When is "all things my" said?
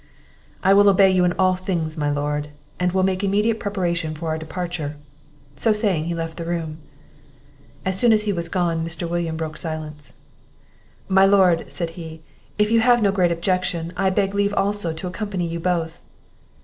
1.33-2.09